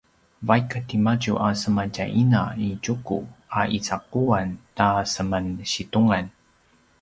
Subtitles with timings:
[0.49, 3.19] vaik timadju a sema tjay ina i Tjuku
[3.59, 6.25] a icaquan ta seman situngan